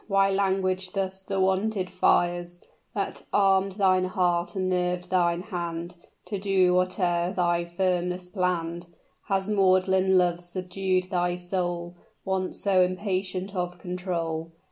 [0.07, 2.59] Why languish thus the wonted fires
[2.95, 5.93] That arm'd thine heart and nerved thine hand
[6.25, 8.87] To do whate'er thy firmness planned?
[9.27, 11.93] Has maudlin love subdued thy soul,
[12.25, 14.51] Once so impatient of control?